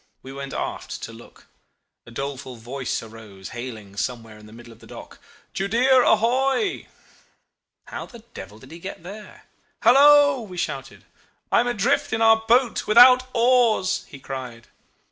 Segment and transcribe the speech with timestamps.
[0.23, 1.45] We went aft to look.
[2.07, 5.19] A doleful voice arose hailing somewhere in the middle of the dock,
[5.53, 6.87] 'Judea ahoy!'...
[7.85, 9.43] How the devil did he get there?...
[9.83, 11.05] 'Hallo!' we shouted.
[11.51, 14.65] 'I am adrift in our boat without oars,' he cried.